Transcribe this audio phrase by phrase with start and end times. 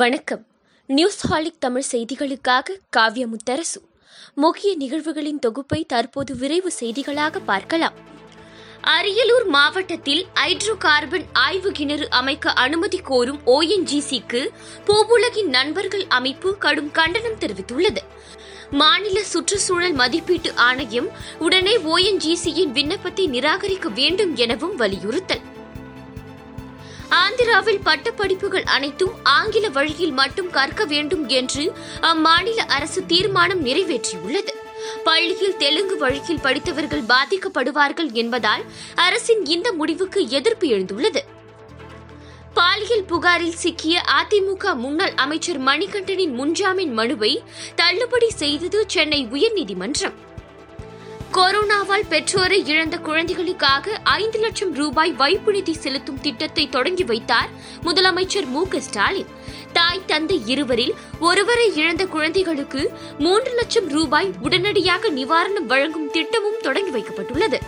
[0.00, 0.46] வணக்கம்.
[0.86, 3.80] நியூஸ் ஹாலிக் தமிழ் செய்திகளுக்காக காவ்ய முத்தரசு
[4.34, 7.92] முக்கிய நிகழ்வுகளின் தொகுப்பை தற்போது விரைவு செய்திகளாக பார்க்கலாம்.
[8.82, 14.48] அரியலூர் மாவட்டத்தில் ஹைட்ரோ கார்பன் ஆய்வு கிணறு அமைக்க அனுமதி கோரும் ஓஎன்ஜிசிக்கு
[14.86, 18.02] பூவுலகின் நண்பர்கள் அமைப்பு கடும் கண்டனம் தெரிவித்துள்ளது.
[18.70, 25.50] மாநில சுற்றுச்சூழல் மதிப்பீட்டு ஆணையம் உடனே ஓஎன்ஜிசியின் விண்ணப்பத்தை நிராகரிக்க வேண்டும் எனவும் வலியுறுத்தல்.
[27.12, 34.52] ஆந்திராவில் பட்டப்படிப்புகள் அனைத்தும் ஆங்கில வழியில் மட்டும் கற்க வேண்டும் என்று அம்மாநில அரசு தீர்மானம் நிறைவேற்றியுள்ளது.
[35.04, 38.64] பள்ளியில் தெலுங்கு வழியில் படித்தவர்கள் பாதிக்கப்படுவார்கள் என்பதால்
[38.94, 41.22] அரசின் இந்த முடிவுக்கு எதிர்ப்பு எழுந்துள்ளது.
[42.54, 47.42] பாலியல் புகாரில் சிக்கிய அதிமுக முன்னாள் அமைச்சர் மணிகண்டனின் முன்ஜாமீன் மனுவை
[47.74, 50.30] தள்ளுபடி செய்தது சென்னை உயர்நீதிமன்றம்.
[51.36, 57.50] கொரோனாவால் பெற்றோரை இழந்த குழந்தைகளுக்காக ஐந்து லட்சம் ரூபாய் வைப்பு நிதி செலுத்தும் திட்டத்தை தொடங்கி வைத்தார்
[57.84, 59.30] முதலமைச்சர் மு க ஸ்டாலின்.
[59.72, 67.60] தாய் தந்தை இருவரில் ஒருவரை இழந்த குழந்தைகளுக்கு மூன்று லட்சம் ரூபாய் உடனடியாக நிவாரணம் வழங்கும் திட்டமும் தொடங்கி வைக்கப்பட்டுள்ளது.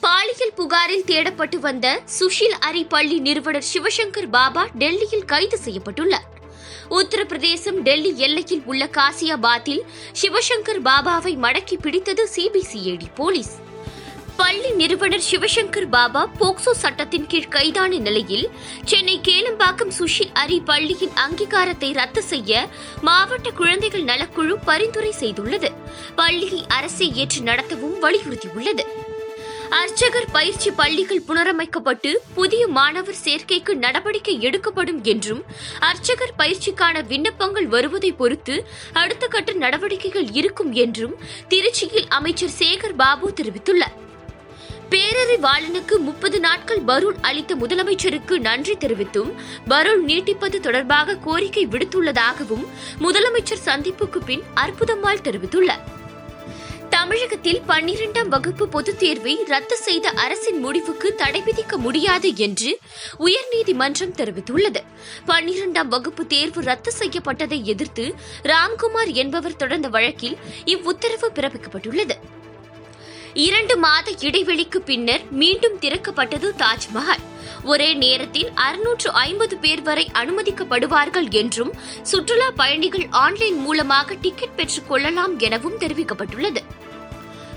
[0.00, 6.28] பாலியல் புகாரில் தேடப்பட்டு வந்த சுஷில் அரி பள்ளி நிறுவனர் சிவசங்கர் பாபா டெல்லியில் கைது செய்யப்பட்டுள்ளார்.
[6.90, 9.82] உத்தரப்பிரதேசம் டெல்லி எல்லையில் உள்ள காசியாபாத்தில்
[10.22, 13.62] சிவசங்கர் பாபாவை மடக்கி பிடித்தது சிபிசிஐடி போலீஸ்.
[14.36, 18.50] பள்ளி நிறுவனர் சிவசங்கர் பாபா போக்சோ சட்டத்தின் கீழ் கைதான நிலையில்
[18.84, 22.68] சென்னை கேளம்பாக்கம் சுஷில் அரி பள்ளியின் அங்கீகாரத்தை ரத்து செய்ய
[23.00, 25.70] மாவட்ட குழந்தைகள் நலக்குழு பரிந்துரை செய்துள்ளது.
[26.16, 29.03] பள்ளியை அரசே ஏற்று நடத்தவும் வலியுறுத்தியுள்ளது.
[29.70, 35.44] அர்ச்சகர் பயிற்சி பள்ளிகள் புனரமைக்கப்பட்டு புதிய மாணவர் சேர்க்கைக்கு நடவடிக்கை எடுக்கப்படும் என்றும்
[35.78, 41.14] அர்ச்சகர் பயிற்சிக்கான விண்ணப்பங்கள் வருவதை பொறுத்து அடுத்த கட்ட நடவடிக்கைகள் இருக்கும் என்றும்
[41.48, 44.02] திருச்சியில் அமைச்சர் சேகர் பாபு தெரிவித்துள்ளார்.
[44.90, 49.32] பேரறிவாளனுக்கு முப்பது நாட்கள் பரூல் அளித்த முதலமைச்சருக்கு நன்றி தெரிவித்தும்
[49.68, 52.66] பரூல் நீட்டிப்பது தொடர்பாக கோரிக்கை விடுத்துள்ளதாகவும்
[53.00, 55.93] முதலமைச்சர் சந்திப்புக்கு பின் அற்புதம்மாள் தெரிவித்துள்ளார்.
[57.04, 62.78] தமிழகத்தில் பன்னிரெண்டாம் வகுப்பு பொதுத் தேர்வை ரத்து செய்த அரசின் முடிவுக்கு தடை விதிக்க முடியாது என்று
[63.18, 64.76] உயர்நீதிமன்றம் தெரிவித்துள்ளது.
[65.26, 72.10] பன்னிரெண்டாம் வகுப்பு தேர்வு ரத்து செய்யப்பட்டதை எதிர்த்து ராம்குமார் என்பவர் தொடர்ந்த வழக்கில் இவ்வுத்தரவு பிறப்பிக்கப்பட்டுள்ளது.
[73.34, 77.24] இரண்டு மாத இடைவெளிக்கு பின்னர் மீண்டும் திறக்கப்பட்டது தாஜ்மஹால்.
[77.64, 85.38] ஒரே நேரத்தில் அறுநூற்று ஐம்பது பேர் வரை அனுமதிக்கப்படுவார்கள் என்றும் சுற்றுலா பயணிகள் ஆன்லைன் மூலமாக டிக்கெட் பெற்றுக் கொள்ளலாம்
[85.38, 86.62] எனவும் தெரிவிக்கப்பட்டுள்ளது.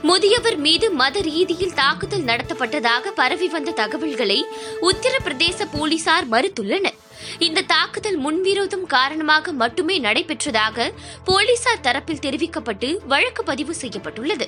[0.04, 4.46] முதியவர் மீது மத ரீதியில் தாக்குதல் நடத்தப்பட்டதாக பரவி வந்த தகவல்களை
[4.82, 6.98] உத்தரப்பிரதேச போலீசார் மறுத்துள்ளனர்.
[7.40, 10.92] இந்த தாக்குதல் முன்விரோதம் காரணமாக மட்டுமே நடைபெற்றதாக
[11.24, 14.48] போலீசார் தரப்பில் தெரிவிக்கப்பட்டு வழக்கு பதிவு செய்யப்பட்டுள்ளது.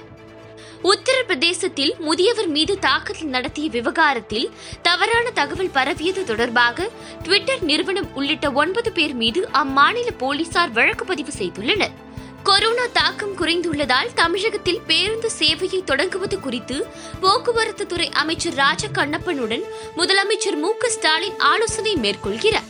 [0.83, 4.49] உத்தரப்பிரதேசத்தில் முதியவர் மீது தாக்குதல் நடத்திய விவகாரத்தில்
[4.81, 6.89] தவறான தகவல் பரவியது தொடர்பாக
[7.23, 12.07] ட்விட்டர் நிறுவனம் உள்ளிட்ட ஒன்பது பேர் மீது அம்மாநில போலீசார் வழக்கு பதிவு செய்துள்ளனர்.
[12.43, 16.87] கொரோனா தாக்கம் குறைந்துள்ளதால் தமிழகத்தில் பேருந்து சேவையை தொடங்குவது குறித்து
[17.21, 19.63] போக்குவரத்து துறை அமைச்சர் ராஜ கண்ணப்பனுடன்
[19.97, 22.67] முதலமைச்சர் மு ஸ்டாலின் ஆலோசனை மேற்கொள்கிறார்.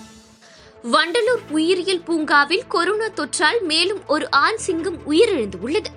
[0.84, 5.92] வண்டலூர் உயிரியல் பூங்காவில் கொரோனா தொற்றால் மேலும் ஒரு ஆண் சிங்கம் உயிரிழந்துள்ளது.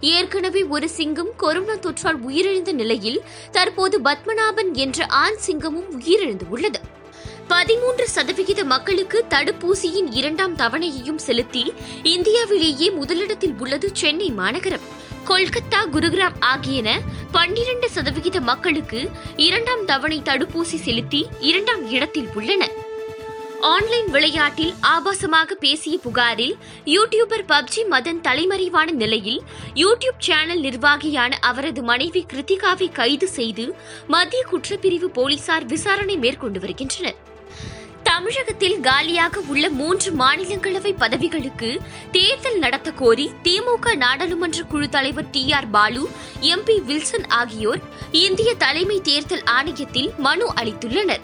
[0.00, 3.22] ஏற்கனவே ஒரு சிங்கம் கொரோனா தொற்றால் உயிரிழந்த நிலையில்
[3.52, 6.80] தற்போது பத்மநாபன் என்ற ஆண் சிங்கமும் உயிரிழந்துள்ளது.
[7.48, 14.86] பதிமூன்று சதவிகித மக்களுக்கு தடுப்பூசியின் இரண்டாம் தவணையையும் செலுத்தி இந்தியாவிலேயே முதலிடத்தில் உள்ளது சென்னை மாநகரம்.
[15.28, 16.88] கொல்கத்தா குருகிராம் ஆகியன
[17.32, 22.68] பன்னிரண்டு சதவிகித மக்களுக்கு இரண்டாம் தவணை தடுப்பூசி செலுத்தி இரண்டாம் இடத்தில் உள்ளன.
[23.60, 26.56] ஆன்லைன் விளையாட்டில் ஆபாசமாக பேசிய புகாரில்
[26.86, 29.40] யூடியூபர் பப்ஜி மதன் தலைமறைவான நிலையில்
[29.74, 33.74] யூடியூப் சேனல் நிர்வாகியான அவரது மனைவி கிருத்திகாவை கைது செய்து
[34.06, 37.34] மத்திய குற்றப்பிரிவு போலீசார் விசாரணை மேற்கொண்டு வருகின்றனர்.
[38.16, 41.78] தமிழகத்தில் காலியாக உள்ள மூன்று மாநிலங்களவை பதவிகளுக்கு
[42.10, 46.08] தேர்தல் நடத்த கோரி திமுக நாடாளுமன்ற குழு தலைவர் T R Balu
[46.40, 47.82] MP Wilson ஆகியோர்
[48.12, 51.20] இந்திய தலைமை தேர்தல் ஆணையத்தில் மனு அளித்துள்ளனர்.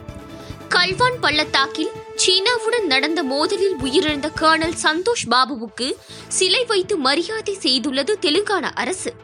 [0.68, 5.96] கல்வான் பள்ளத்தாக்கில் சீனாவுடன் நடந்த மோதலில் உயிரிழந்த கர்னல் சந்தோஷ் பாபுவுக்கு
[6.28, 9.14] சிலை வைத்து மரியாதை செய்துள்ளது தெலுங்கானா அரசு.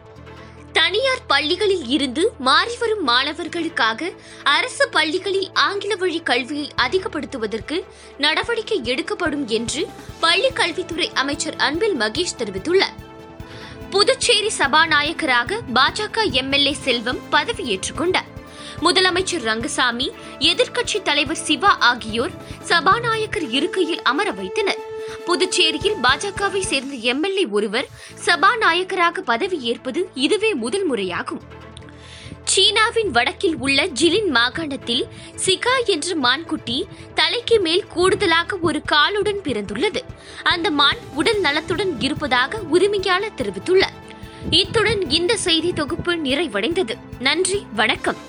[0.72, 4.10] தனியார் பள்ளிகளில் இருந்து மாறிவரும் மாணவர்களுக்காக
[4.44, 7.84] அரசு பள்ளிகளில் ஆங்கில வழி கல்வியை அதிகப்படுத்துவதற்கு
[8.18, 9.86] நடவடிக்கை எடுக்கப்படும் என்று
[10.20, 12.96] பள்ளிக் கல்வித்துறை அமைச்சர் அன்பில் மகேஷ் தெரிவித்துள்ளார்.
[13.90, 18.36] புதுச்சேரி சபாநாயகராக பாஜக எம்எல்ஏ செல்வம் பதவியேற்றுக் கொண்டார்.
[18.82, 22.30] முதலமைச்சர் ரங்கசாமி எதிர்க்கட்சித் தலைவர் சிவா ஆகியோர்
[22.62, 24.87] சபாநாயகர் இருக்கையில் அமர வைத்தனர்.
[25.24, 27.88] புதுச்சேரியில் பாஜகவை சேர்ந்த எம்எல்ஏ ஒருவர்
[28.24, 31.40] சபாநாயகராக பதவியேற்பது இதுவே முதல் முறையாகும்.
[32.44, 35.06] சீனாவின் வடக்கில் உள்ள ஜிலின் மாகாணத்தில்
[35.46, 40.00] சிகா என்ற மான்குட்டி தலைக்கு மேல் கூடுதலாக ஒரு காலுடன் பிறந்துள்ளது.
[40.42, 44.06] அந்த மான் உடல் நலத்துடன் இருப்பதாக உரிமையாளர் தெரிவித்துள்ளார்.
[44.50, 46.94] இத்துடன் இந்த செய்தி தொகுப்பு நிறைவடைந்தது.
[47.18, 48.16] நன்றி வணக்கம்.